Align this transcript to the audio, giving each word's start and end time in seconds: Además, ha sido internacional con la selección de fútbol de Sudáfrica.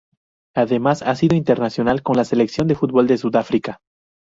Además, 0.55 1.03
ha 1.03 1.13
sido 1.13 1.35
internacional 1.35 2.01
con 2.01 2.17
la 2.17 2.25
selección 2.25 2.65
de 2.67 2.73
fútbol 2.73 3.05
de 3.05 3.19
Sudáfrica. 3.19 3.81